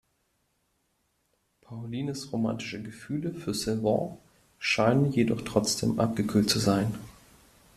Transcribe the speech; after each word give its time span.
Paulines 1.61 2.17
romantische 2.31 2.81
Gefühle 2.81 3.35
für 3.35 3.53
Sylvain 3.53 4.17
scheinen 4.57 5.11
jedoch 5.11 5.41
trotzdem 5.41 5.99
abgekühlt 5.99 6.49
zu 6.49 6.57
sein. 6.57 6.95